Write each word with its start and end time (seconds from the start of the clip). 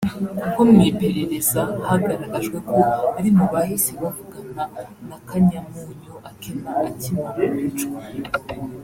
kuko 0.41 0.59
mu 0.71 0.79
iperereza 0.91 1.61
hagaragajwe 1.89 2.57
ko 2.69 2.77
ari 3.17 3.29
mu 3.37 3.45
bahise 3.53 3.91
bavugana 4.01 4.63
na 5.07 5.17
Kanyamunyu 5.27 6.13
Akena 6.29 6.71
akimara 6.89 7.43
kwicwa 7.53 7.97